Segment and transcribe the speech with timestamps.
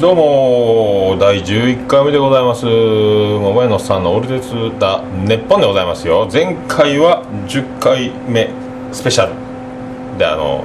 [0.00, 2.66] どうも第11回目でございます。
[2.66, 6.28] 桃屋のさんのオールデツだネッポンでございますよ。
[6.32, 8.50] 前回は10回目
[8.92, 10.18] スペシャル。
[10.18, 10.64] であの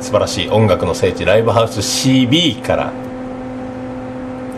[0.00, 2.92] 素晴らしい音楽の聖地ライブハウス CB から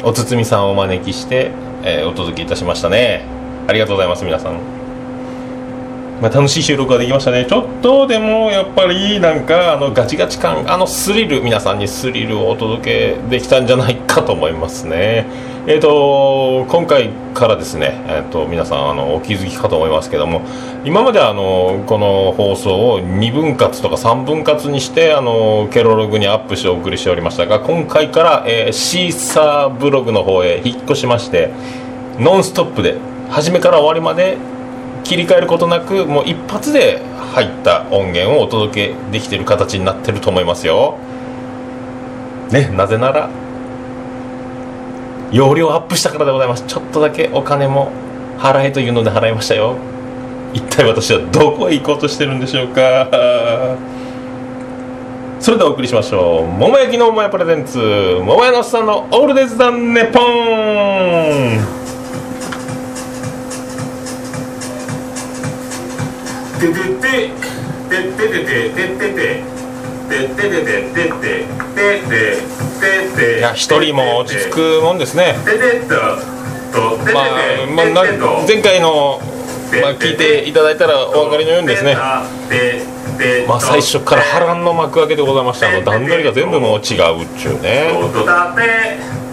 [0.04, 3.24] おつつみさんをお招きして、えーお届けいたしましたね。
[3.66, 4.79] ありがとうございます皆さん。
[6.20, 7.46] まあ、楽しい収録ができましたね。
[7.46, 15.26] ちょっとでもやっぱりなんかあのガチガチ感あのスリル皆さんにスリルをお届けできたんじゃないかと思いますね。
[15.66, 20.42] えー、と今回からですね、えー、と皆さんあのお気づきかと思いますけども
[20.84, 31.50] 今まであのこの放送を2分割とか3分割にしてあのケロログにアップしてお送りしておりましたが今回から、えーシーサーブログの方へ引っ越しまして
[32.18, 32.96] ノンストップで
[33.28, 34.38] 初めから終わりまで
[35.04, 40.98] 切り替えることなくもう一発で入った音源をお届けできている形になってると思いますよ。
[42.50, 42.68] ね。
[42.76, 43.30] なぜなら
[45.32, 46.64] 容量アップしたからでございます。
[46.66, 47.90] ちょっとだけお金も
[48.38, 49.76] 払えというので払いましたよ。
[50.52, 53.08] 一体私はどこへ行こうとしてるんでしょうか。
[55.38, 56.46] それではお送りしましょう。
[56.46, 57.78] 桃焼きの桃屋プレゼンツ。
[57.78, 61.79] 桃屋のおっさんのオールデイズ・ザ・ネポン
[66.60, 67.32] ててて
[67.88, 69.40] てててててて
[70.08, 71.46] てててててて
[72.80, 75.36] てていや一人も落ち着くもんですね
[77.14, 78.04] まあ、まあ、
[78.46, 79.20] 前回の、
[79.82, 81.94] まあ、聞いていただいたらお分かりのようにですね、
[83.48, 87.92] まあ、最初から波乱の幕開けでございましたあの段取りが全部もう違うっちゅうね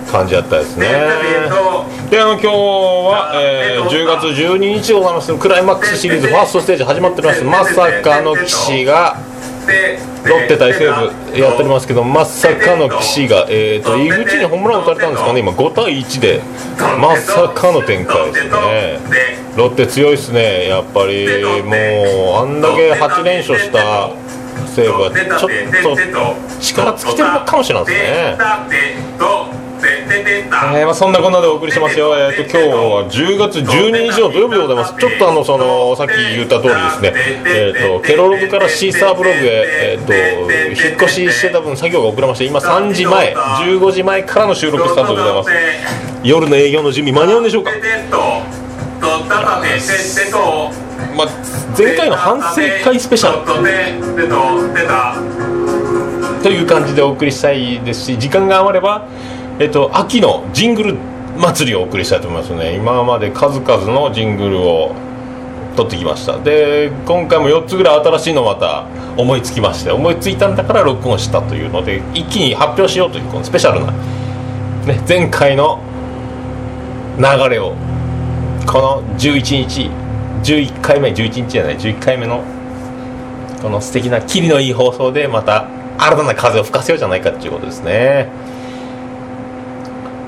[0.07, 0.87] 感じだったですね。
[2.09, 9.17] であの今日は、えー10月12日でございますクライマックスシリーズファーストステージ始まっておりますまさかの騎士が
[10.25, 15.39] ロッテ対西武やっておりますけどまさかの騎士が、えー、と井口にホームラン打たれたんですかね。
[15.39, 16.41] 今5対1で
[16.99, 18.99] まさかの展開ですね。
[19.55, 20.67] ロッテ強いですね。
[20.67, 24.09] やっぱりもうあんだけ8連勝した
[24.67, 25.49] 西武はちょっ
[25.81, 34.95] と力尽きてるのかもしれないですねえーまあ、そんなこんなでお送りしますよ、えー、と今日は10月12日の土曜日でございます。
[34.97, 37.13] ちょっとあのそのさっき言った通りですね、
[37.45, 45.49] えー、とケロログからシーサーブログへ、えー、と引っ越ししてた分作業が遅れまして今3時前15時前からの収録スタートでございます。
[46.23, 47.71] 夜の営業の準備間に合うんでしょうか、
[51.15, 51.27] まあ、
[51.77, 53.45] 前回の反省会スペシャル。
[56.43, 59.07] という感じでお送りしたいですし時間が余れば、
[59.59, 60.95] えっと、秋のジングル
[61.37, 62.75] 祭りをお送りしたいと思いますね。
[62.75, 64.95] 今まで数々のジングルを
[65.75, 66.37] 撮ってきました。
[66.39, 68.85] で今回も4つぐらい新しいのまた
[69.17, 75.81] 思いつきまして思いついたんだから録音したというので一気に発表しようというこのスペシャルな、ね、前回の
[77.17, 77.73] 流れを
[78.67, 79.89] この11日
[80.43, 82.43] 11回目11日じゃない11回目の
[83.61, 85.67] この素敵なキリのいい放送でまた
[85.97, 88.29] 新たな風を吹かせようじゃないかっていうことですね。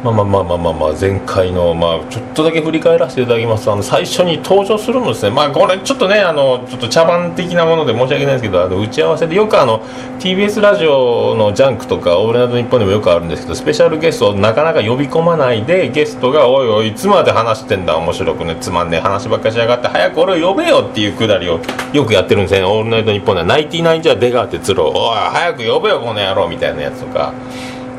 [0.02, 9.84] まあまあまあまあまあまあ前回のまあちょっとだけ振り返らせていただきますとあの最初に登場するのですねまあこれちょっとねあのちょっと茶番的なもので申し訳ないですけどあの打ち合わせでよくあの
[10.20, 21.60] TBS ラジオのジャンクとか「オールナイトニッポン」でもよくあるんですけどスペシャルゲストをなかなか呼び込まないでゲストが「おいおいいつまで話してんだ面白くねつまんねえ話ばっかしやがって早く俺を呼べよ」っていうくだりを
[21.92, 27.34] よくやってるんですね「オールナイトニッポン」では「ナインティナインじゃ出川哲郎おい早く呼べよこの野郎」みたいなやつとか。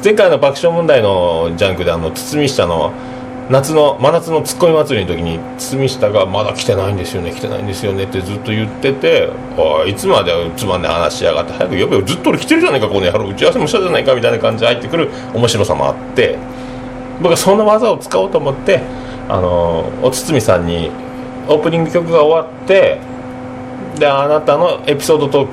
[0.03, 2.93] 前回の爆笑問題のジャンクであの堤下の
[3.51, 9.29] 夏の真夏のツッコミ祭りの時に堤下が「まだ来てないんですよね来てないんですよね」ってずっと言ってて
[9.59, 16.39] 「おいいつまでつまんねえ話しやがって早く呼べよずっと俺来てるじゃないかこの野郎打ち合わせもしたじゃないか」みたいな感じで入ってくる面白さもあって
[17.21, 18.81] 僕はその技を使おうと思って
[19.29, 20.91] あのお堤さんに
[21.47, 22.99] オープニング曲が終わって
[23.99, 25.49] であなたのエピソードトー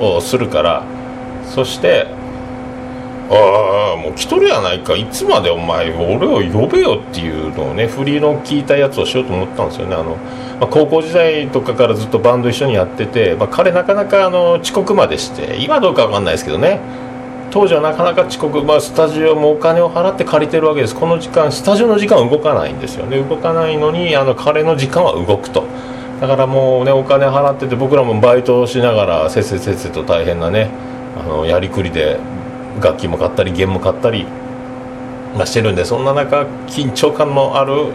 [0.00, 0.82] クをするから
[1.46, 2.18] そして
[3.30, 4.96] ああもう来とるやないか。
[4.96, 9.94] いつまでお前俺を呼べよっていうのをね振りの聞いたやつをしようと思ったんですよね。
[9.94, 10.16] あの、
[10.60, 16.80] まあ、高校時代とかからずっとバンド一緒にやってて、まあ、彼なかなかあの遅刻までして今どうかわかんないですけどね。
[17.50, 20.94] 当時はなかなか遅刻、まあ、スタジオもお金を払って借りてるわけです。
[20.94, 23.20] この時間スタジオの時間は動かないんですよね。
[23.22, 25.64] 動かないのにあの彼の時間は動くと。
[26.20, 30.68] だからもうねお金払ってて僕らもバイトをしながらせっせせっせと大変なね
[31.16, 32.18] あのやりくりで
[32.80, 34.26] 楽器も買ったり弦も買ったり、
[35.36, 37.92] ま、してるんでそんな中緊張感のある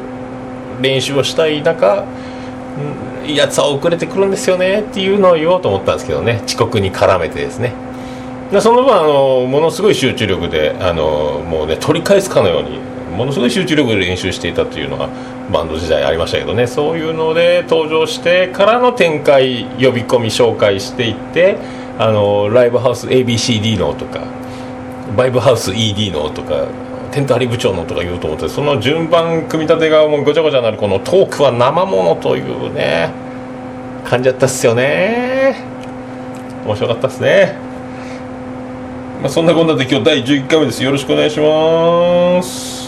[0.81, 2.05] 練習をしたい中
[3.27, 6.41] やつは遅れてくるんですよねっていうのを言おうと思ったんですけどね。
[6.45, 7.73] 遅刻に絡めてですね。
[8.51, 12.79] でその分あのものすごい集中力であのもうね取り返すかのように
[13.15, 15.09] ものすごい集中力で練習していたというのが
[15.51, 16.67] バンド時代ありましたけどね。
[16.67, 21.57] そういうので登場してからの展開呼び込み紹介していって
[21.99, 24.21] あのライブハウス ABCD のとか
[25.17, 26.67] バイブハウス ED のとか
[27.11, 33.11] テント張り部長のとか言うと思ってその順番組み立てがもうごちゃごちゃになるこのトークは生ものというね
[34.05, 35.55] 感じだったっすよね。
[36.65, 37.55] 面白かったっすね。
[39.21, 40.83] まあそんなこんなで今日第11回目です。
[40.83, 42.83] よろしくお願いします。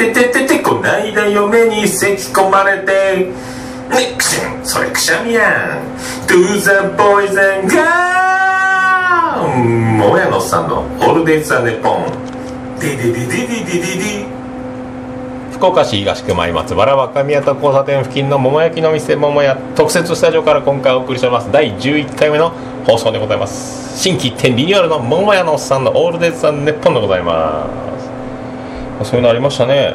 [0.00, 3.26] ゃちゃちゃこないだ嫁にせき込まれて
[3.90, 5.84] ねクシャンそれくしゃみやん
[6.26, 8.04] To ぞ、ボイ poison gun
[10.40, 12.06] さんのホールデイツアネポン
[12.80, 14.33] ディディディディディディディ
[15.64, 21.50] 福岡市東区前松原若宮と交差点付近の桃焼きの店桃屋特設スタジオから今回お送りしております。
[21.50, 22.50] 第11回目の
[22.84, 23.98] 放送でございます。
[23.98, 27.66] 新規一点リニューアルの桃屋のおっさんのオールデイズ・ザ・ネッポンでございま
[29.00, 29.08] す。
[29.08, 29.94] そういうのありましたね。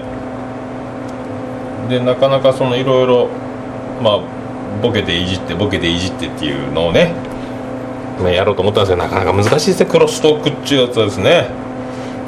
[1.87, 3.27] でなかなかそのいろいろ
[4.01, 4.21] まあ
[4.81, 7.13] ボケていじってボケていじってっていうのをね
[8.23, 9.85] ねやろうと思ったんですけどなかなか難しいですね。
[9.85, 11.68] クロストークっていうやつですね。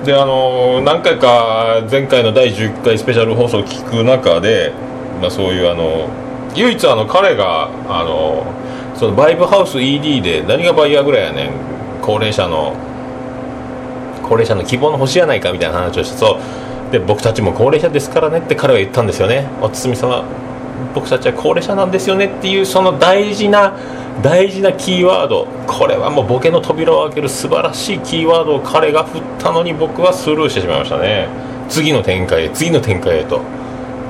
[0.06, 4.74] であの何回か前回の第11回スペシャル放送を聞く中で、
[5.22, 6.10] まあ、そういうあの
[6.56, 8.46] 唯一あの彼があの
[8.96, 11.52] そのバイブハウス ED で何がバイヤーぐらいやねん
[12.02, 12.76] 高齢者の
[14.24, 16.40] 高齢者の希望の星やないかみたいな話をしてそ
[16.90, 19.48] うで僕たちも高齢者ですからねって彼は言ったんですよね。
[19.62, 20.26] お堤様
[20.94, 23.78] 僕たちは高齢者なんですよねっていうその大事な
[24.22, 25.48] 大事なキーワード。
[25.68, 31.28] これはもうボケの扉を開ける素晴らしいキーワードを彼が振ったのに僕はスルーしてしまいましたね。
[31.70, 33.40] 次の展開へ次の展開へと、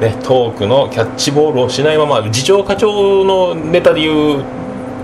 [0.02, 4.44] ね、トークのキャッチボールをしないまま次長課長のネタで言っ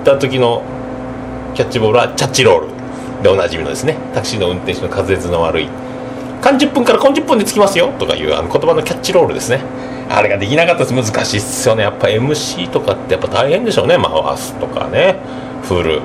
[0.03, 0.63] た時の
[1.53, 2.77] キャッチボールはチャッチロール。
[3.21, 5.69] でおなじみのですねタクシーの運転手の滑舌の悪い
[6.41, 9.61] 「間10分から今10分で着きますよ」とかいうあの言葉のキャッチロールですね。
[10.09, 11.12] あれができなかったです。
[11.12, 11.83] 難しいっすよね。
[11.83, 13.98] やっぱ MC とかってやっぱ大変でしょうね。
[13.98, 15.18] 回すとかね。
[15.63, 16.01] 振る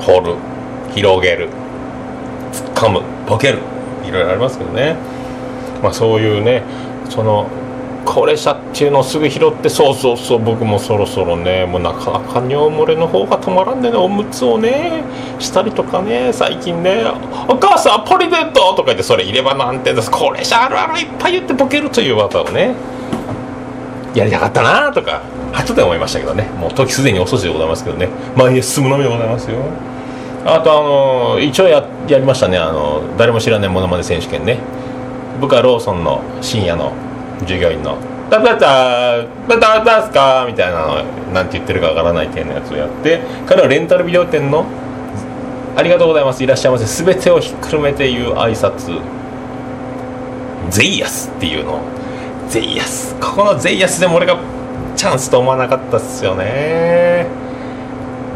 [0.00, 0.34] 掘る。
[0.94, 1.48] 広げる。
[2.52, 3.02] 突っ込む。
[3.28, 3.58] ボケる。
[4.06, 4.96] いろいろありますけどね。
[5.82, 6.62] まあそういうね。
[7.08, 7.46] その
[8.04, 10.38] 高齢者っていうのをすぐ拾ってそうそうそう。
[10.38, 11.64] 僕もそろそろね。
[11.66, 13.96] もうなかなか尿漏れの方が止まらんでね。
[13.96, 15.04] おむつをね。
[15.38, 16.32] したりとかね。
[16.32, 17.04] 最近ね
[17.48, 22.74] 「お母さんポリデット!」とか言ってそれ入れ歯なんてです高齢者あるあるいっぱい言ってボケるという技をね。
[24.14, 25.22] やりたかったなとか
[25.52, 26.44] 後で思いましたけどね。
[26.58, 28.08] もう時すでに遅しでございますけどね。
[28.36, 29.58] 前へ進むのみでございますよ。
[30.46, 30.74] あとあ
[31.36, 32.58] の一応ややりましたね。
[32.58, 34.58] あの誰も知らないものまね選手権ね。
[35.40, 36.92] 僕はローソンの深夜の
[37.46, 37.96] 従業員の
[38.30, 41.02] 「タタタタタタすか?」みたいなの
[41.32, 44.64] なんて言ってるかわからない系のやつをやって彼はレンタルビデオ店の
[45.76, 46.44] 「ありがとうございます。
[46.44, 48.98] いらっしゃいませ」全てをひっくるめて言う挨拶
[50.70, 51.78] 「ゼイヤス」っていうのを
[52.48, 53.14] ゼイヤス。
[53.20, 54.38] ここのゼイヤスでも俺が
[54.96, 57.26] チャンスと思わなかったっすよね。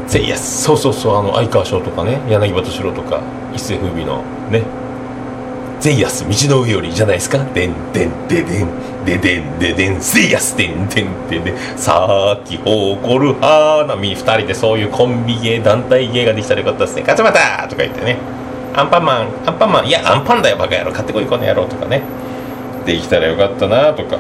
[0.07, 0.63] ゼイヤス。
[0.63, 1.19] そうそうそう。
[1.19, 2.21] あの相川翔とかね。
[2.29, 3.21] 柳葉敏郎とか。
[3.55, 4.23] 一世風靡の。
[4.51, 4.63] ね。
[5.81, 6.25] ゼイヤス。
[6.29, 7.39] 道の上よりじゃないですか。
[7.39, 8.69] でんでんででん。
[9.05, 10.00] ででんででん。
[10.00, 10.57] ゼイヤス。
[10.57, 11.57] でんでんででん。
[11.77, 17.03] さき誇る花見二人でそういうコンビ芸団体芸ができたらよかったですね。
[17.03, 18.17] 勝ちまたとか言ってね。
[18.75, 19.29] アンパンマン。
[19.47, 19.87] アンパンマン。
[19.87, 20.93] いやアンパンだよバカ野郎。
[20.93, 22.03] 買ってこいこの野郎とかね。
[22.88, 24.16] できたらよかったなとか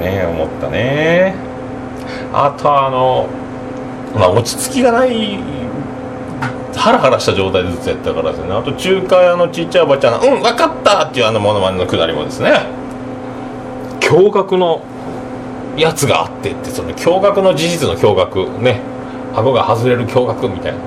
[0.00, 1.34] ね思ったね
[2.32, 3.26] あとあの
[4.14, 5.38] まあ落ち着きがない
[6.76, 12.52] ハラハラした状態でずっとやったからですねあと中華屋のちっちゃいおばちゃん「うん分かった!」っていうあのモノマネのくだりもですね
[14.00, 14.80] 驚愕の
[15.76, 18.80] やつがあってってその驚愕の事実の驚愕ね
[19.34, 20.78] 顎が外れる驚愕みたいな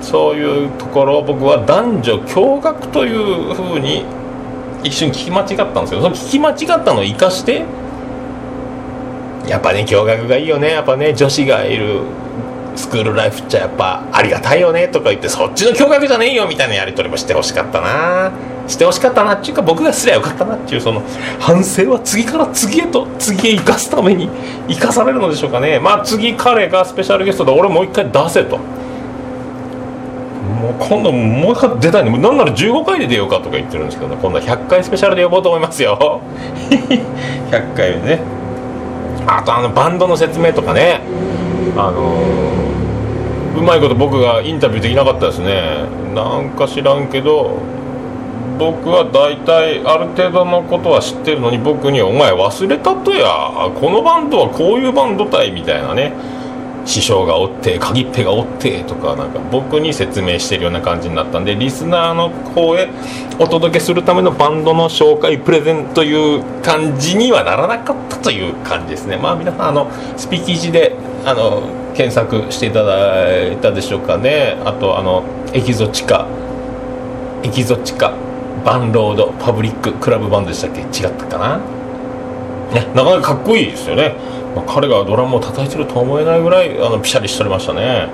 [0.00, 4.04] そういうところを僕は男女驚愕というふうに
[4.82, 7.64] 一瞬聞き間違ったんですけどその聞き間違ったのを生かして
[9.46, 10.70] やっぱね驚愕がいいよね。
[10.70, 12.02] やっぱね女子がいる
[12.76, 14.88] スクールライフっちゃやっぱありがたいよね。
[14.88, 16.46] とか言ってそっちの驚愕じゃねえよ。
[16.46, 18.30] みたいなやり取りもしてほしかったな。
[18.68, 21.02] してほしかったなっていうか僕がすりゃよかったなっていうその
[21.40, 24.30] 反省は次から次へと次へ生かすために
[24.68, 25.80] 生かされるのでしょうかね。
[25.80, 28.60] まあ次彼がスペシャルゲストで俺もう一回出せと。
[30.60, 32.18] もう今度もう一回出たいの。
[32.18, 34.18] なんなら15回で出ようかとか言ってるんですけどね。
[34.20, 36.20] 今度は100回スペシャルで呼ぼうと思いますよ。
[37.50, 38.20] 100回ね。
[39.26, 41.00] あとあのバンドの説明とかね。
[41.76, 42.70] あのー
[43.56, 45.84] うまいこと僕がインタビューできなかったですね。
[46.14, 47.58] なんか知らんけど
[48.58, 53.28] 僕は大体ある程度のことは知ってるのに僕に「お前忘れたとや。
[53.80, 56.12] このバンドはこういうバンドたい」みたいなね
[56.86, 62.88] 師匠がおって鍵っぺがおってとかなんか僕に説明してるような感じになったんでリスナーの方へ
[63.38, 69.16] お届けするためのバンドの紹介プレゼンという感じにはならなかったという感じですね。
[69.16, 71.62] まあ皆さんあのスピキジであの
[71.94, 74.56] 検索していただいたでしょうかね。
[74.64, 75.22] あとあの
[75.52, 76.26] エキゾチカ
[77.42, 78.14] エキゾチカ
[78.64, 80.80] バンロードパブリッククラブバンドでしたっけ？
[80.80, 81.58] 違ったかな？
[82.74, 84.14] ねなかなかかっこいいですよね。
[84.54, 88.08] まあ、彼がドラムを叩いてると思えないぐらいあのピシャリしておりましたね。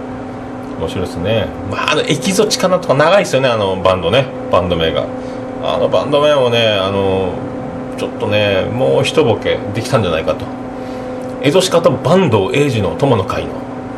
[0.78, 1.46] 面白いですね。
[1.70, 4.26] まああのエキゾチカなとか長いですよねあのバンドね。
[4.52, 5.06] バンド名が。
[5.62, 7.32] あのバンド名もねあの
[7.96, 10.44] ちょっとねもう一ボケできたんじゃないかと。
[11.42, 13.52] エゾシカとバンドエイジの友の会の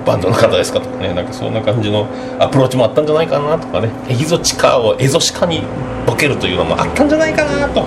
[0.06, 1.12] バンドの方ですかとかね。
[1.14, 2.06] なんかそんな感じの
[2.38, 3.90] アプローチもあったんじゃないかなとかね。
[4.08, 5.62] エキゾチカをエゾシカに
[6.06, 7.84] ボケるというのもあったんじゃないかなと。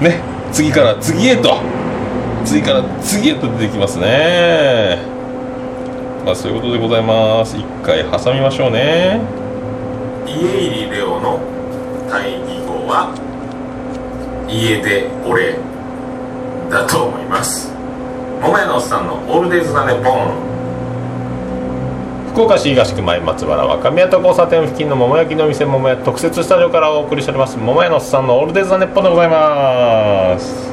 [0.00, 0.20] ね。
[0.52, 1.56] 次から次へと。
[2.44, 4.98] 次から次へと出てきますね。
[6.24, 7.56] まあそういうことでございます。
[7.56, 9.20] 一回挟みましょうね。
[10.26, 11.38] 家入レオの
[12.10, 13.12] 対義語は
[14.48, 15.56] 家で俺
[16.70, 17.72] だと思います。
[18.40, 20.54] 桃屋のおっさんのオールデイズ・ザ・ネポン。
[22.32, 27.56] 福岡市東区前松原若宮と交差点付近の桃焼きの店桃屋特設スタジオからお送りしております。
[27.56, 30.63] 桃屋のおっさんのオールデイズ・ザ・ネッポンでございます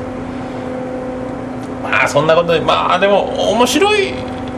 [1.92, 4.14] まあそんなことでまあでも面白い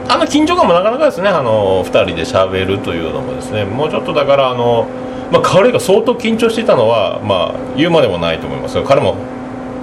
[0.08, 3.66] あの緊張感もなかなかですねあの2人で喋るというのもですね。
[3.66, 4.88] もうちょっとだからあの、
[5.32, 9.16] まあ、彼が相当緊張していたのは、まあ、言うまでもないと思います彼も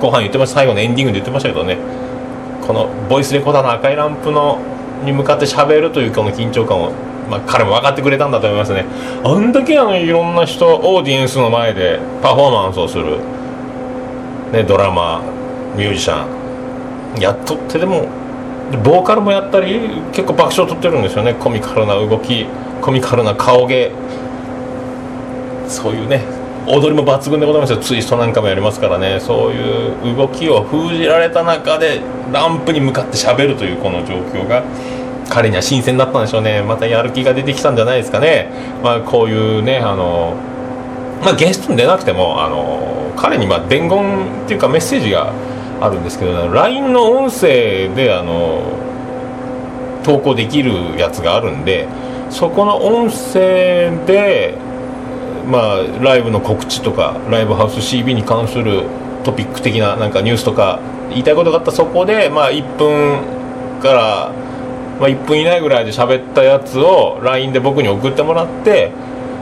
[0.00, 0.57] 後半言ってました。
[0.57, 1.76] 最後のエンディングで言ってましたけどね。
[2.66, 4.61] このボイスレコーダーの赤いランプの
[5.04, 6.92] に向かって喋るというこの緊張感を、
[7.28, 8.85] まあ、彼も分かってくれたんだと思いますね。
[9.25, 13.19] あんだけあのいろんな人オーディエンスの前でパフォーマンスをする、
[14.52, 15.23] ね、ドラマ
[15.76, 16.39] ミュージシャン。
[17.18, 18.08] やっとってでも
[18.84, 19.80] ボーカルもやったり
[20.12, 21.34] 結構爆笑取ってるんですよね。
[21.34, 22.46] コミカルな動き
[22.80, 23.92] コミカルな顔芸。
[25.68, 26.22] そういうね
[26.66, 27.78] 踊りも抜群でございますよ。
[27.78, 29.18] ツイストなんかもやりますからね。
[29.18, 32.00] そういう動きを封じられた中で
[32.32, 34.62] ランプに向かってしゃべるというこの状況が
[35.28, 36.62] 彼には新鮮だったんでしょうね。
[36.62, 38.50] またやる気が出てきたんじゃないですかね、
[38.82, 40.34] まあ、こういうねあの、
[41.24, 45.32] まあ、ゲストに出なくてもあの彼にま伝言っていうかメッセージが
[45.80, 48.62] あるんですけど LINE の音声であの
[50.04, 51.88] 投稿できるやつがあるんで
[52.30, 54.54] そこの音声で
[55.46, 58.84] まあライブの告知とかライブハウス CB に関する
[59.25, 63.20] トピック的ななんかニュースとか言いたいことがあったそこでまあ1分
[63.80, 64.32] から、
[65.00, 68.92] まあ、1分以内ぐらいで喋ったやつを LINE で僕に送ってもらって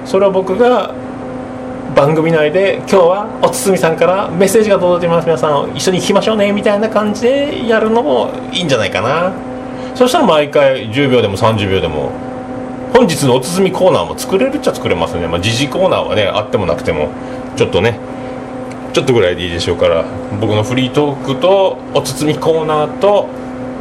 [0.05, 0.95] それを僕が
[1.99, 5.25] 番組内で今日はおつつみさんからメッセージが届いてます。
[5.25, 9.33] 皆さん一緒に聞きましょうねみたいな感じでやるのもいいんじゃないかな。
[9.97, 12.13] そしたら毎回10秒でも30秒でも
[12.95, 15.27] 本日のおつつみコーナーも作れるっちゃ作れますね。
[15.27, 17.09] まあ時事コーナーはねあってもなくても
[17.57, 17.99] ちょっとね
[18.93, 20.05] ちょっとぐらいでいいでしょうから
[20.41, 23.27] 僕のフリートークとおつつみコーナーと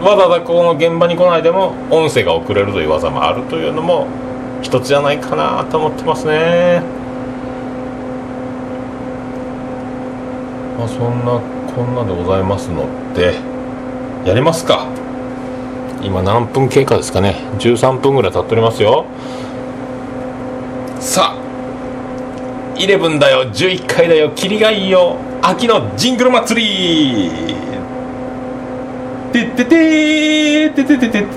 [0.01, 4.07] わざわざこの現場に来ないでも音声が送れるという技もあるというのも
[4.63, 7.06] 一つじゃないかなと思ってますね。
[10.77, 11.41] まあ、そんな
[11.75, 13.35] こんなでございますので
[14.25, 14.87] やりますか。
[16.03, 17.35] 今何分経過ですかね。
[17.59, 19.05] 13分ぐらい経っておりますよ。
[20.99, 23.49] さあ11だよ。
[23.51, 24.31] 11回だよ。
[24.35, 25.17] 霧がいいよ。
[25.41, 27.55] 秋のジングル祭り。
[29.33, 31.27] てっててててててて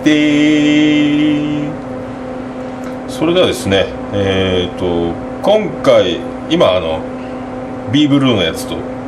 [3.08, 7.00] それではですねえっ、ー、と今回今あの
[7.92, 8.99] ビーブルーのやつと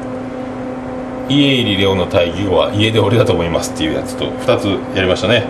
[1.28, 5.44] 家入レオの対義語は家で俺だと思いますっていうやつと2つやりましたね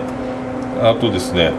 [0.81, 1.51] あとですね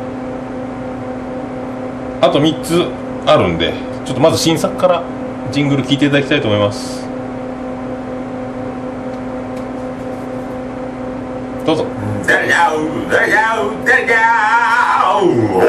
[2.21, 2.87] あと3つ
[3.27, 5.03] あるんでちょっとまず新作から
[5.51, 7.03] ジングル聴いていただきたいと思います
[11.67, 11.87] どうぞ
[12.27, 12.49] だよ
[13.11, 14.15] だよだよ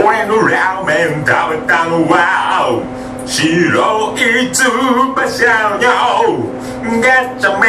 [0.06, 2.82] 俺のラーメン食べたのは
[3.26, 5.46] 白い翼
[5.80, 6.55] の
[7.02, 7.68] ガチャメ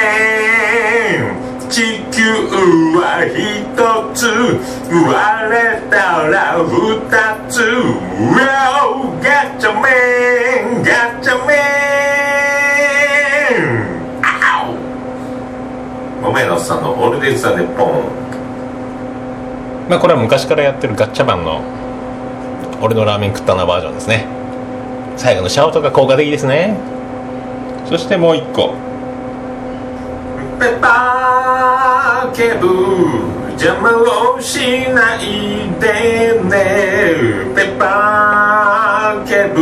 [1.32, 2.20] ン地球
[2.96, 3.34] は一
[4.14, 4.28] つ
[4.92, 7.00] 割れたら二
[7.48, 7.54] つ
[9.22, 9.26] ガ
[9.58, 9.88] チャメ
[10.80, 10.88] ンガ
[11.22, 11.54] チャメ
[13.56, 14.68] ンあ
[16.20, 18.04] おごめんなさんのオールディーズ・ザ・ネポン
[19.88, 21.62] まあこれは昔からやってるガッチャマンの
[22.82, 24.26] 俺のラーメン食ったなバージョンですね
[25.16, 26.76] 最後のシャウトが効果的ですね
[27.86, 28.74] そしてもう一個
[30.58, 32.66] ペッパーケブ。
[33.52, 33.90] 邪魔
[34.36, 34.58] をし
[34.90, 36.54] ないでね。
[37.54, 39.60] ペッパーケブ。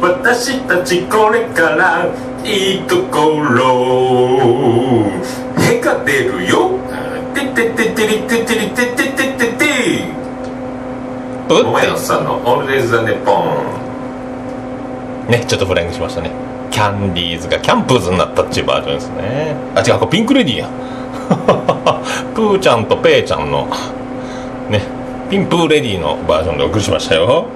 [0.00, 2.06] 私たちこれから
[2.44, 3.60] いいところ。
[5.58, 6.78] 絵が出るよ。
[7.34, 9.64] ててててりててりててててて
[11.48, 15.28] ブッ桃屋さんのオールデイズ・ザ・ネポン。
[15.28, 19.56] ねちょっとフライングしましたねキャンディーズがキャンプーズになったっていうバージョンですね。
[19.76, 20.68] あ違うこれピンクレディーや。
[22.34, 23.68] プーちゃんとペイちゃんの
[24.70, 24.82] ね
[25.30, 27.46] ピンプーレディーのバージョンでお送りしましたよ。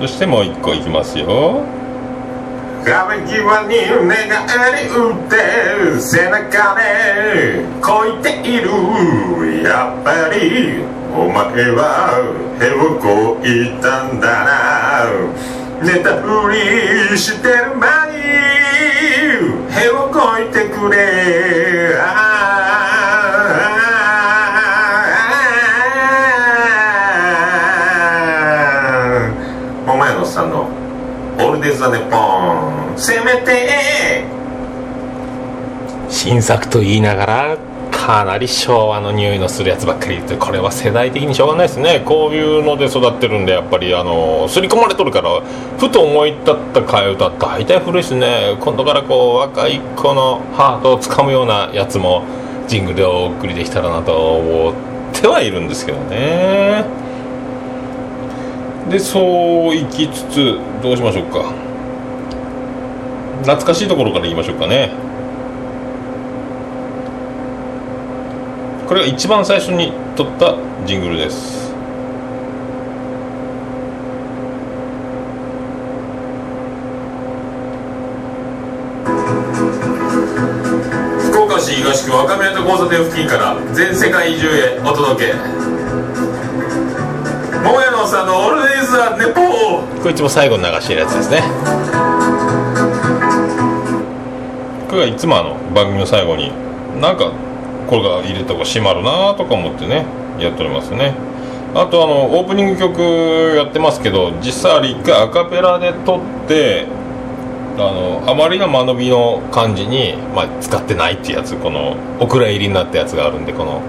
[0.00, 1.62] そしてもう一個いきますよ。
[2.84, 8.70] 壁際に寝返り打って背中でこいている。
[9.64, 12.20] やっぱりお前は
[12.60, 15.56] へをこいたんだな。
[15.82, 18.05] 寝たふりしてる間に
[18.96, 21.96] へをこいてくれ。
[29.86, 30.68] 桃屋のさんの
[31.38, 32.94] オールデイズ・ザ・ネポン。
[32.96, 34.24] せめて。
[36.08, 37.58] 新作と言いながら
[38.06, 42.04] かなり昭和の匂いのするやつばっかり言ってこれは世代的にしょうがないですね。
[42.06, 45.40] こういうので育ってるんでやっぱりあの刷り込まれとるから
[45.76, 48.56] ふと思い立った替え歌大体古いですね。
[48.60, 52.22] 今度からこう若い子のハートをつかむようなやつも
[52.68, 54.74] ジングルでお送りできたらなと思っ
[55.12, 56.84] てはいるんですけどね。
[58.88, 61.52] でそういきつつどうしましょうか。
[63.40, 64.92] 懐かしいところから言いましょうかね。
[68.86, 70.54] これが一番最初に撮った
[70.86, 71.72] ジングルです。
[81.18, 85.34] 福岡市東区若宮と交差点付近から全世界中へお届け。
[87.64, 90.02] 桃屋のさんのオールデイズ・ザ・ネポー。
[90.02, 91.42] こいつも最後に流してるやつですね。
[94.88, 96.52] これがいつもあの番組の最後に
[97.00, 97.32] なんか
[97.88, 100.04] これが入れた方が締まるなとか思ってね
[100.38, 101.14] やっておりますね。
[101.74, 103.00] あとあのオープニング曲
[103.56, 106.86] やってますけど実際あれ一回アカペラで撮って
[107.76, 113.82] あのあまりの間延びの感じに、まあ、使ってないっていうやつこのお蔵入りになったやつがあるんでこの、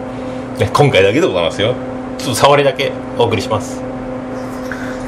[0.60, 1.76] ね、今回だけでございますよ。
[2.18, 3.82] ちょっと触りだけお送りします。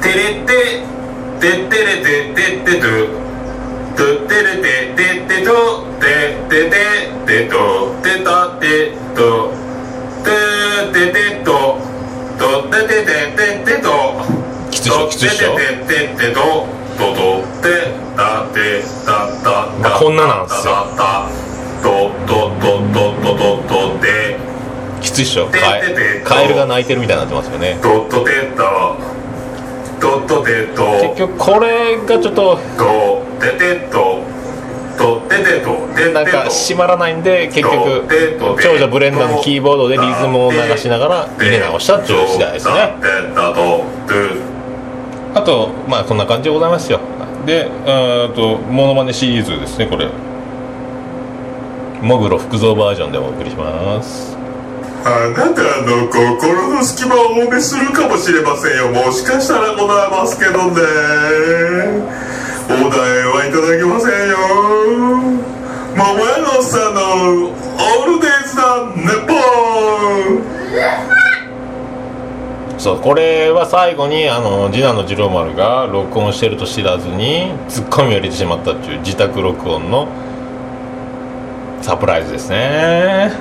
[0.02, 0.14] テレ
[0.46, 0.82] テ
[1.40, 2.86] テテレテテテト
[3.96, 9.52] トテレテテテトででででとでたでと
[10.24, 10.30] で
[10.92, 11.78] ででと
[12.38, 13.90] とでででででと
[14.70, 16.40] きついっしょきついっしょでででと
[16.96, 20.72] ととでたでたたたこんななんですよ
[21.82, 24.36] とととととととで
[25.00, 25.48] きついっしょ
[26.24, 28.96] カエルが鳴いてるみたいになってますよねととでた
[30.00, 34.19] ととでと結局これがちょっととででと
[36.12, 38.06] なんか閉まらないんで結局
[38.62, 42.72] 長女ブレンダーのキーボードでリズムを流しながら入れ直したっていう次第ですね
[45.34, 47.00] あとまあこんな感じでございますよ
[47.46, 47.70] で
[48.34, 50.08] とモノマネシリーズですねこれ
[52.02, 54.36] モグロ福蔵バージョンでお送りします
[55.04, 60.80] あなたの心の隙間をお埋めするかもしれませんよもしかしたらございますけどね
[62.72, 64.36] お題はいただけませんよ。
[65.96, 68.62] 桃屋のおっさんのオールデイズだ
[68.94, 70.60] ネポン
[72.78, 80.08] そうこれは最後にあの次男の次郎丸が録音してると知らずにツッコミを入れてしまったっていう自宅録音の
[81.82, 83.32] サプライズですね。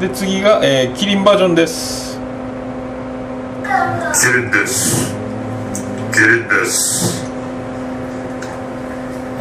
[0.00, 2.18] で次が、えーキリンバージョンです。
[3.62, 5.14] キリンです。
[6.12, 7.23] キリンです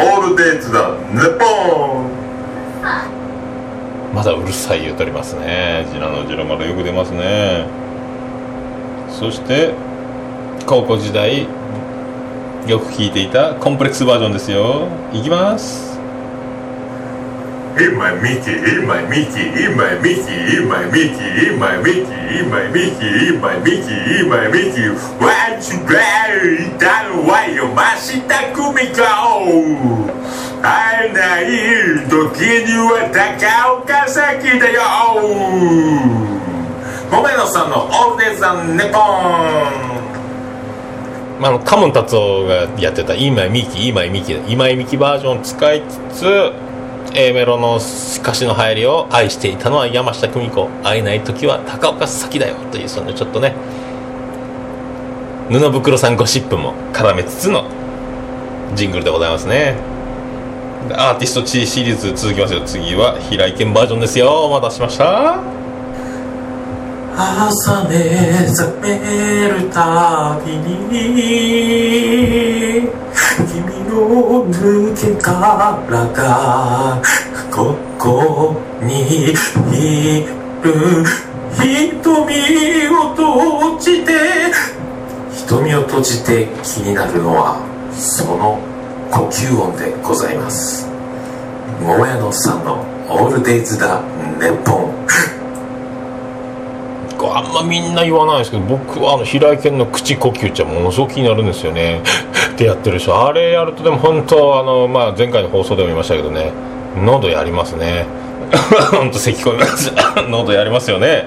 [0.03, 0.89] オールデイズだ。
[1.13, 1.45] ネポ
[2.01, 2.11] ン。
[4.13, 5.87] まだうるさい言うとりますね。
[5.91, 7.65] ジラの次郎丸よく出ますね。
[9.09, 9.73] そして
[10.65, 11.47] 高校時代
[12.67, 14.87] よく聴いていたコンプレックスバージョンですよ。
[15.13, 15.92] いきます。
[17.75, 22.49] In my Mickey, in my Mickey, in my Mickey, in my Mickey, in my Mickey, in
[22.49, 24.89] my Mickey, in my Mickey, in my Mickey.
[25.17, 26.77] What you play?
[26.77, 29.01] だろわよ、ましたくみこ。
[30.61, 31.45] 会えない
[32.07, 34.81] 時には高岡崎だよ。
[37.09, 40.03] 桃野さんのオールデイズ・ザ・ネポン。
[41.39, 45.81] まあ、のカモン達夫がやってた「今井美樹今井美樹」今井美樹バージョン使い
[46.11, 46.53] つつ
[47.15, 50.67] A メロの歌詞の入りを愛していたのは山下久美子。
[50.83, 53.53] 会えない時は高岡早紀だよというそのちょっとね
[55.49, 57.65] 布袋さんゴシップも絡めつつの
[58.75, 59.75] ジングルでございますね。
[60.91, 62.61] アーティスト地シリーズ続きますよ。
[62.65, 64.45] 次は平井堅バージョンですよ。
[64.45, 65.39] お待たせしました。
[67.15, 67.93] 朝目
[68.49, 70.89] 覚めるたびに
[73.53, 77.01] 君の抜け殻が
[77.51, 80.25] ここにい
[80.63, 81.03] る
[81.53, 84.11] 瞳を閉じて
[85.31, 87.59] 瞳を閉じて気になるのは
[87.93, 88.59] その
[89.11, 90.89] 呼吸音でございます。
[91.81, 94.01] 桃屋のさんの「オールデイズ・だ
[94.39, 94.93] ネッポン」
[97.31, 102.01] あんまみんな言わないですけど僕はあの平井堅の口呼吸ってものすごく気になるんですよね。
[102.53, 106.51] ってやってるでしょあれやるとでも本当あの、まあ、前回の放送でも言いましたけどね
[107.03, 108.05] 喉やりますね。
[108.91, 109.91] 本当咳込みます。
[110.29, 111.25] 喉やりますよね。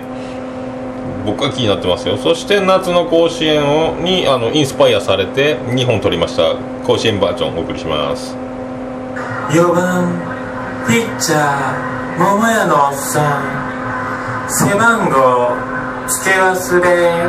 [1.24, 2.16] 僕は気になってますよ。
[2.16, 6.54] そして夏の甲子園をにあのインスパイアされて2本取りました。
[6.87, 8.37] 甲子園バージョンお送りします。
[9.50, 10.20] 4番
[10.87, 13.66] ピッチャー桃屋のおっさん。
[14.48, 15.75] 背番号
[16.08, 17.26] 付け忘れ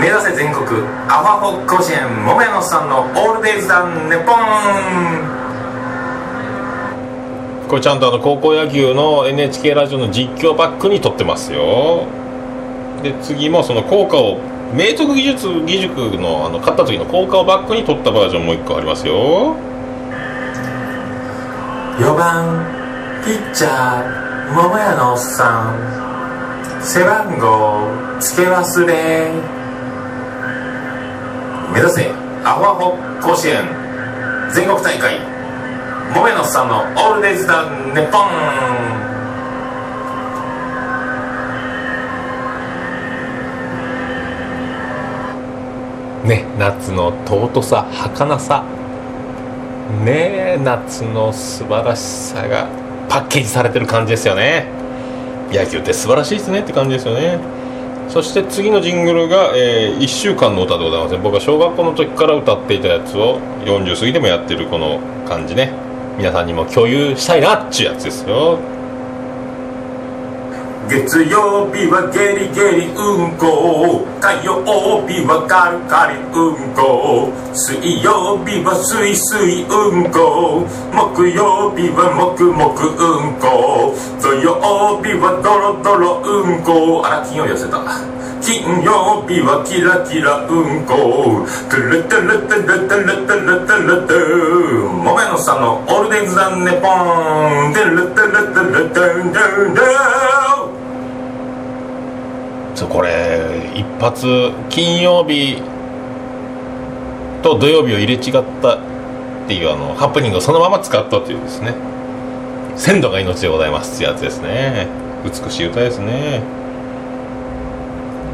[0.00, 0.66] 目指せ全国
[1.08, 4.34] アファホ甲子園桃屋のさんのオールデイズ・ダンネポン。
[7.68, 12.06] これちゃんとあの高校野球の NHK ラジオの実況バックに撮ってますよ。
[13.02, 14.38] で次もその効果を
[14.72, 19.56] 明徳技術義塾のあの勝った時の効果をバックに撮ったバージョンもう一個ありますよ。
[21.98, 22.66] 4番
[23.24, 25.70] ピッチャー桃屋のおっさ
[26.00, 26.03] ん。
[26.86, 27.88] 背番号
[28.20, 29.32] 付け忘れ
[31.72, 32.10] 目指せ
[32.44, 33.64] アホアホ甲子園。
[34.52, 35.18] 全国大会。
[36.14, 38.18] 桃屋のおっさんのオールデイズ・ダ・ネッポ
[46.26, 48.62] ンね夏の尊さ儚さ。
[50.04, 52.68] ねえ夏の素晴らしさが
[53.08, 54.83] パッケージされてる感じですよね。
[55.54, 57.38] 野球って素晴らしいですねって感じですよね。
[58.08, 61.20] そして次のジングルが、え1週間の歌でございますね。
[61.22, 65.72] 僕は小学校の時から歌っていたやつを40過ぎでもやってるこの感じね。
[66.18, 68.58] 皆さんにも共有したいなっちゅうやつですよ。
[70.88, 74.04] 月曜日はゲリゲリうんこ。
[74.20, 74.60] 火曜
[75.08, 80.66] 日はカリカリうんこ水曜日はスイスイうんこ。
[80.92, 83.94] 木曜日はもくもくうんこ。
[84.20, 87.02] 土曜日はドロドロうんこ。
[87.04, 87.80] あら金曜日寄せた。
[88.44, 91.46] 金曜日はキラキラうんこ。
[91.70, 100.53] トゥルトゥルトゥルトゥルトゥルトゥルトゥもめのさんのオールデイズ・ザ・ネポントゥルトゥルトゥルトゥルトゥル
[102.74, 105.62] そうこれ一発金曜日
[107.42, 108.80] と土曜日を入れ違ったっ
[109.46, 111.74] ていうあのハプニングをそのまま使ったというですね。
[112.76, 114.88] 鮮度が命でございますってやつですね。
[115.24, 116.42] 美しい歌ですね。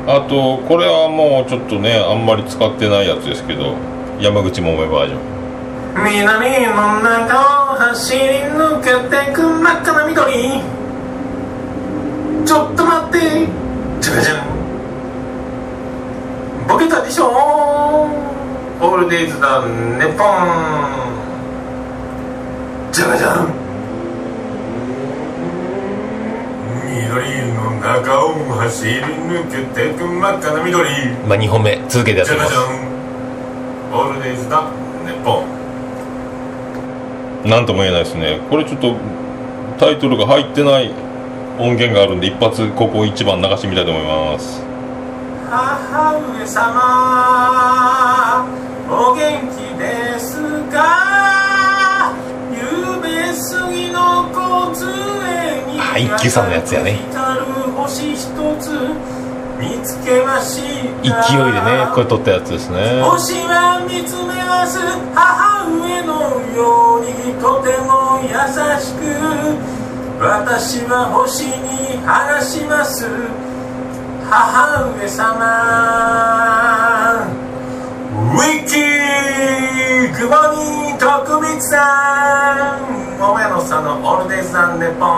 [0.06, 3.74] あとこれはもうちょっとねあんまり使ってないやつですけど
[4.18, 5.20] 山口百恵バージョン。
[6.04, 10.62] 南の中を走り抜けてく真っ赤な緑。
[12.46, 13.69] ちょっと待って。
[14.00, 14.46] じゃじゃん。
[16.66, 17.28] ボケたでしょ。
[18.80, 21.10] オールデイズだネポン。
[22.92, 23.52] じゃじゃん。
[26.88, 30.88] 緑の中を走り抜けてく真っ赤な緑。
[31.28, 32.52] まあ2本目続けてやってじゃみます。
[32.52, 32.64] じゃん。
[33.92, 34.62] オールデイズだ
[35.04, 35.44] ネポ
[37.46, 37.50] ン。
[37.50, 38.40] なんとも言えないですね。
[38.48, 38.96] これちょっと
[39.78, 40.90] タイトルが入ってない
[41.60, 44.62] 音源があるんで一発ここ一番流してみたいと思います。
[45.50, 48.46] 母上様
[48.88, 50.40] お元気です
[50.72, 52.14] か？
[52.50, 52.56] ゆ
[53.02, 54.86] べ過ぎの小杖
[55.70, 56.98] にあ一休さんのやつやね。
[57.76, 58.16] 星一
[58.60, 58.70] つ。
[59.60, 60.62] 見つけまし
[61.02, 61.02] た。
[61.02, 63.02] 勢いでねこれ撮ったやつですね。
[63.02, 64.78] 星は見つめます。
[65.14, 68.32] 母上のようにとても優
[68.80, 69.04] しく
[70.20, 73.06] 私は星に話します。
[74.28, 75.32] 母上様。
[78.12, 83.16] ウィキーグモニー特別さん。
[83.18, 85.10] 桃屋のさんのオールデイズ・ザ・ネポン。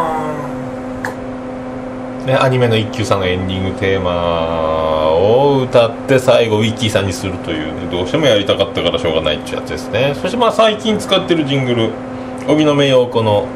[2.25, 10.15] ね、アニメの一休さんのエンディングテーマを歌って最後ウィッキーさんにするという、ね、どうしてもやりたかったからしょうがないっていうやつですね。
[10.23, 11.91] そしてまあ最近使ってるジングル
[12.47, 13.49] 荻野目洋子の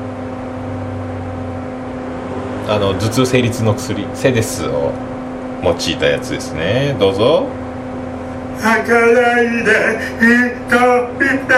[2.69, 4.93] あの頭痛成立の薬セデスを
[5.63, 6.97] 用いたやつですね。
[6.99, 7.47] どうぞ。
[8.59, 10.25] 儚いで一
[10.67, 11.55] 人で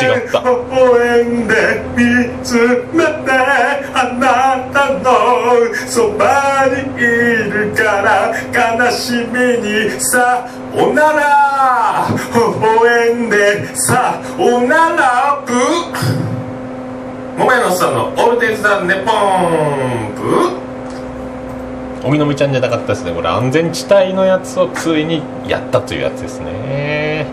[0.00, 0.40] 違った。
[0.40, 1.54] 微笑んで
[1.96, 2.02] 見
[2.42, 2.56] つ
[2.92, 3.30] めて
[3.94, 4.24] あな
[4.72, 5.04] たの
[5.86, 12.08] そばにいるから悲しみにさおなら。
[12.10, 12.40] 微
[12.72, 15.52] 笑んでさおならブ
[17.36, 19.04] 桃屋のさんのオールデイズ・ザ・ネポン
[20.14, 22.06] プ。
[22.06, 23.28] 荻野目ちゃんじゃなかったですねこれ。
[23.28, 27.26] 安全地帯のやつをついにやったというやつですね。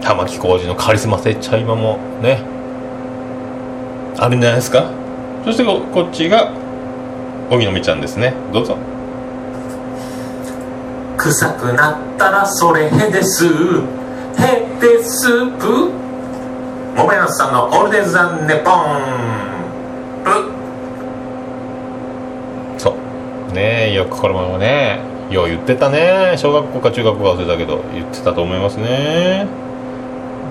[0.00, 2.42] 玉置浩二のカリスマ性茶今もね。
[4.16, 4.90] あるんじゃないですか？
[5.44, 6.50] そしてここっちが
[7.50, 8.32] 荻野目ちゃんですね。
[8.54, 8.78] どうぞ。
[11.18, 13.44] 臭くなったらそれへです。
[13.44, 13.50] へ
[14.80, 15.90] でスープ
[16.98, 18.74] 桃屋さんのオールデイズ・ザ・ネポン
[20.24, 20.30] プ
[22.76, 24.98] そうねえよくこれもね
[25.30, 26.34] よう言ってたね。
[26.38, 29.46] 小学校か中学校か忘れたけど言ってたと思いますね。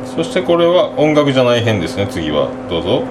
[0.05, 2.47] そしてこれは音楽じゃない編ですね次は。
[2.69, 3.03] どうぞ。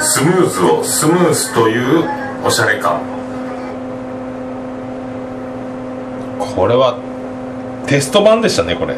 [0.00, 2.08] スムーズをスムースという
[2.44, 3.00] おしゃれ感。
[6.40, 6.98] これは
[7.86, 8.96] テスト版でしたねこれ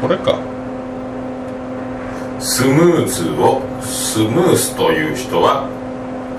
[0.00, 0.36] これか
[2.62, 5.68] スムーズをスムースという人は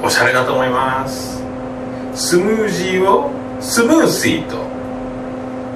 [0.01, 1.43] おしゃれだと思います。
[2.15, 4.55] スムージーをスムーシーと。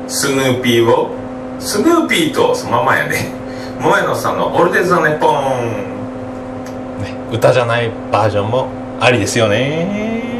[0.07, 1.11] スヌーピーを
[1.59, 2.55] スヌーピーと。
[2.55, 3.33] そのままやね。
[3.79, 5.83] 萌野さんのオルデザネポン。
[7.33, 8.69] 歌じゃないバージョンも
[9.01, 10.36] ありですよね。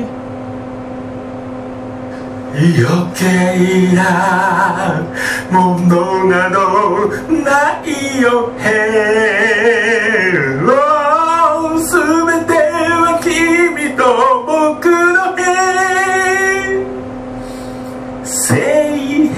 [2.60, 5.06] 余計な
[5.52, 8.66] ものなどないよへ
[10.66, 12.02] おすべ
[12.46, 12.54] て
[12.90, 14.02] は君と
[14.48, 15.40] 僕のへ
[18.26, 18.56] 聖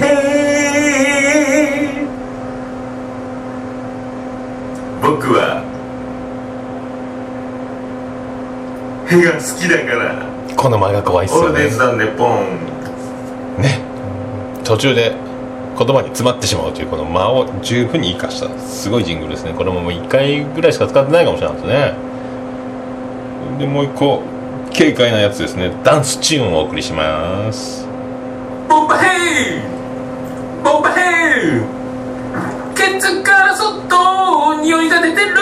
[5.02, 5.62] 僕は
[9.08, 10.24] へが好きだから。
[10.56, 11.48] この前が怖いっすよね。
[11.48, 12.64] オルデザネポン。
[12.64, 12.69] ね
[14.70, 15.16] 途中で
[15.76, 18.48] 言葉に詰まってしまうというこの間を十分に生かした。
[18.60, 19.52] すごいジングルですね。
[19.52, 21.94] これももう1回ぐらいしか使ってないかもしれないですね。
[23.58, 24.22] でもう一個
[24.72, 25.72] 軽快なやつですね。
[25.82, 27.84] ダンスチューンをお送りします。
[28.68, 29.60] ボンバヘイ!
[30.62, 31.00] ボンバヘ
[31.48, 31.62] イ!
[32.76, 35.34] ケツからそっと匂いが出てる!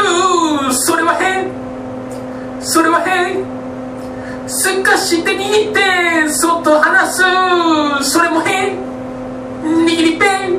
[0.73, 1.51] それは変!
[2.63, 3.45] それは変!
[4.49, 8.11] すかして握ってそっと離す!
[8.11, 8.89] それも変!
[9.69, 10.59] 握りペン。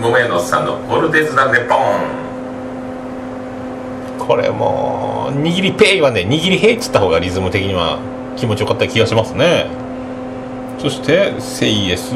[0.00, 1.78] のおっさんのオルデズダネポン。
[4.18, 7.98] これもう握りペイはね握りヘイっつった方がリズム的には
[8.36, 9.66] 気持ちよかった気がしますね。
[10.78, 12.14] そしてセイエス。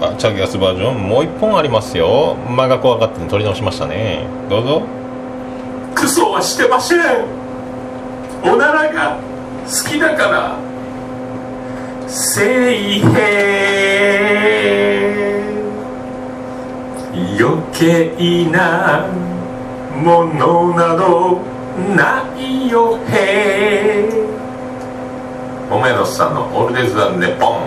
[0.00, 1.08] あチャゲアスバージョン。
[1.08, 2.36] もう一本ありますよ。
[2.48, 4.26] 間が怖かったんで撮り直しましたね。
[4.50, 4.82] どうぞ。
[5.94, 6.98] クソはしてません。
[8.44, 9.18] おならが
[9.64, 10.56] 好きだから。
[12.08, 13.10] 聖平
[17.38, 18.10] 余計
[18.50, 19.06] な
[20.02, 21.40] ものなど
[21.94, 24.08] ないよへ。
[25.70, 27.60] おめのさんのオールデズダネポン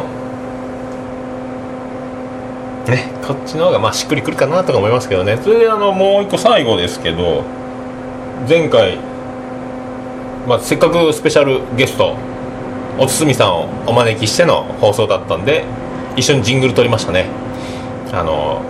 [2.88, 5.38] ねこっちの方がまあしっくりくるかなとか思いますけどね。
[5.38, 7.44] それであのもう一個最後ですけど
[8.48, 8.98] 前回、
[10.48, 12.16] まあ、せっかくスペシャルゲスト
[13.00, 15.66] おつすみさんをお招きしての放送だったんで
[16.16, 17.26] 一緒にジングル撮りましたね。
[18.14, 18.62] あの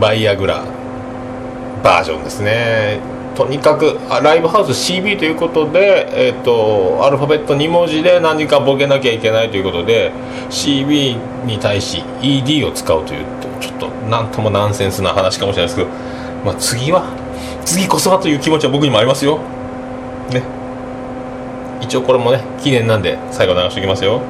[0.00, 0.64] バイアグラ
[1.82, 3.00] バージョンですね。
[3.34, 10.12] とにかくライブハウス CB ということで、えー、とアルファベット2文字で何かボケなきゃいけないということで
[10.50, 13.24] CB に対し ED を使うという
[13.60, 15.88] ちょっとなんともナンセンスな話かもしれないですけど、
[16.44, 17.04] まあ、次は
[17.64, 19.38] 次こそはという気持ちは僕にもありますよ。
[20.30, 20.42] ね。
[21.80, 24.20] 一応これもね記念なんで最後流しておきますよ。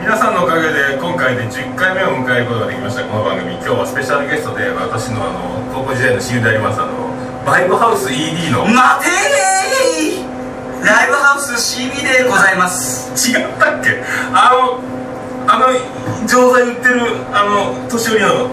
[0.00, 3.04] 皆さんのおかげで今回で10回目を迎えることができました。
[3.08, 3.54] この番組。
[3.54, 5.40] 今日はスペシャルゲストで私のあの
[5.74, 6.92] 高校時代の親友でありますあの
[7.44, 10.84] バイブハウス ED の待てー!
[10.84, 13.10] ライブハウス CB でございます。
[13.16, 14.02] 違ったっけ？
[14.32, 14.78] あの
[15.48, 15.66] あの
[16.26, 17.00] 錠剤売ってる
[17.32, 18.50] あの年寄りの。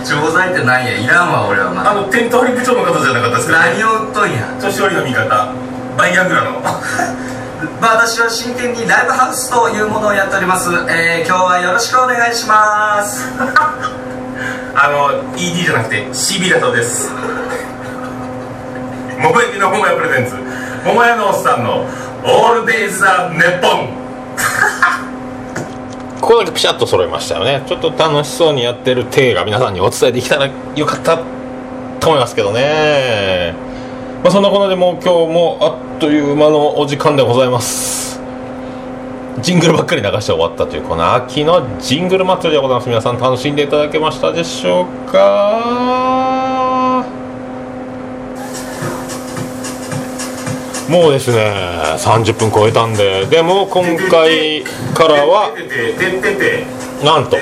[0.00, 0.96] 錠剤って何や？
[0.98, 1.92] いらんわ俺はまだ。
[1.92, 4.48] あのテント張り部長の方じゃなかったですか、何を売っとんや？
[4.60, 5.54] 年寄りの味方。
[5.96, 6.60] バイアグラの
[7.80, 13.28] まあ私は真剣にライブハウスというものをやっております、えー、今日はよろしくお願いします。
[14.74, 17.12] あの ED じゃなくて CB だそうです。
[19.18, 20.34] 桃焼きの桃屋プレゼンツ。
[20.86, 21.86] 桃屋のおっさんの
[22.24, 23.88] 「オールデイズ・ザ・ネッポン。
[26.20, 27.62] ここだけピシャッと揃いましたよね。
[27.66, 31.18] ちょっと楽しそうにやってる体が皆さんにお伝えできたらよかった
[31.98, 33.69] と思いますけどね
[34.22, 38.20] まあそんなこんなでもう今日もあっという間のお時間でございます。
[39.40, 42.88] ジングルばっかり流して終わったというこの秋のジングル祭りでございます。
[42.88, 47.06] 皆さん楽しんでいただけましたでしょうか？
[50.90, 51.38] もうですね
[51.98, 55.54] 30分超えたんででも今回からは
[57.04, 57.36] なんと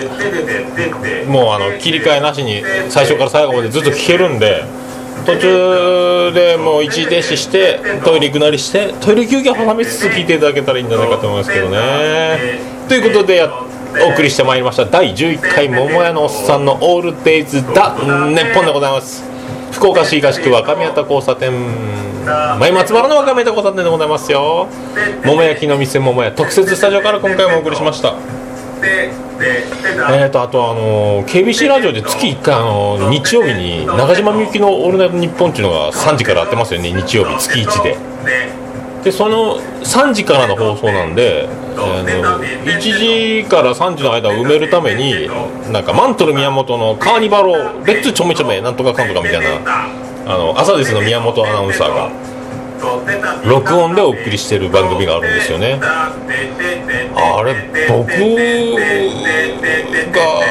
[1.32, 4.64] もうあの切り替えなしに最初から最後までずっと聞けるんで
[5.28, 12.58] 途中でもう一時停止してトイレ行くなりしてトイレ休憩挟みつつ聞いていただけたらいいんじゃないかと思いますけどね。
[12.88, 13.46] ということで
[14.06, 14.86] お送りしてまいりました。
[14.86, 17.94] 第11回桃屋のおっさんのオールデイズだ。
[17.96, 18.06] 日
[18.54, 19.22] 本でございます。
[19.70, 21.52] 福岡市東区若宮田交差点。
[22.58, 24.66] 前松原の若宮田交差点でございますよ。
[25.26, 28.14] 桃焼きの店桃屋特設スタジオから今回もお送りしました。
[29.40, 36.92] えー、とあとあの KBC ラジオで月1回あの日曜日に中島みゆきの「オールナイトニッポン」っていうのが3時からやってますよね。
[36.92, 37.96] 日曜日月1で。
[39.04, 42.80] でその3時からの放送なんで、あの1
[43.42, 45.30] 時から3時の間を埋めるために
[45.70, 49.46] なんかマントル宮本の「カーニバロレッツちょめちょめなんとかかんとか」みたいな
[50.26, 52.10] あの朝ですの宮本アナウンサーが
[53.44, 55.80] 録音でお送りしてる番組があるんですよね。
[55.82, 57.54] あれ
[57.88, 58.08] 僕
[60.12, 60.42] が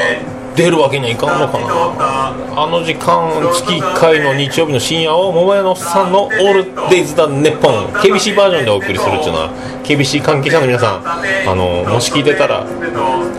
[0.54, 2.34] 出るわけにはいかんのかな。
[2.56, 9.50] あの時間月1回の日曜日の深夜を桃屋のおっさんの「オールデイズ・だネッポン」KBC バージョンでお送りするっていうのは
[9.84, 11.02] KBC 関係者の皆さん
[11.48, 12.66] あのもし聞いてたら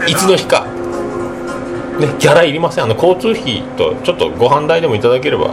[0.08, 0.66] いつの日か、
[2.00, 2.86] ね、ギャラいりません。
[2.86, 5.52] あの交通費とちょっとご飯代でもいただければ、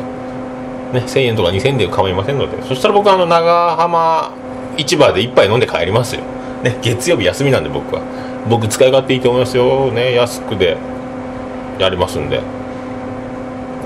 [0.93, 4.33] ね、1000円とか2000円で構いませんのでそしたら僕はあの長浜
[4.77, 6.23] 市場で一杯飲んで帰りますよ、
[6.63, 8.03] ね、月曜日休みなんで僕は。
[8.49, 10.77] 僕使い勝手いいと思いますよ、ね、安くで
[11.79, 12.41] やりますんで。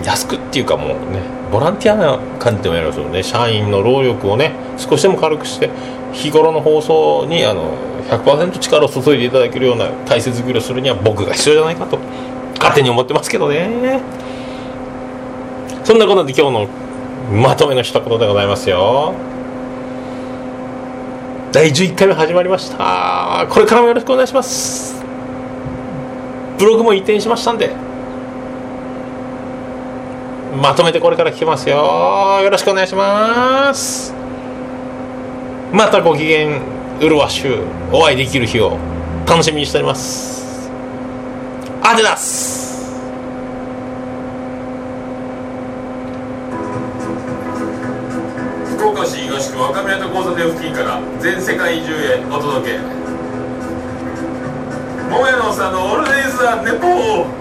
[0.05, 1.21] 安くっていうかもうね
[1.53, 3.23] ボランティアな感じでもやりますよね。
[3.23, 5.71] 社員の労力をね少しでも軽くして
[6.13, 7.75] 日頃の放送にあの
[8.09, 11.99] 100%力を注いでいただけるような体制作りをするには僕が必要じゃないかと
[12.57, 14.01] 勝手に思ってますけどね。
[15.85, 16.69] そんなことで今日の
[17.29, 19.15] まとめの一言でございますよ。
[21.53, 23.47] 第11回目始まりました。
[23.51, 25.03] これからもよろしくお願いします。
[26.59, 27.71] ブログも移転しましたんで。
[30.61, 32.41] まとめてこれから聞けますよ。
[32.43, 34.13] よろしくお願いします。
[35.73, 36.61] またご機嫌
[37.01, 38.77] うるわしゅうお会いできる日を
[39.27, 40.71] 楽しみにしております。
[41.83, 42.93] アディダス
[48.77, 48.93] 福
[49.41, 52.79] しく若宮と交差点付近から全世界中へお届け。
[55.11, 57.40] 桃屋のおっさんのオールデイズ・ザ・ネポー。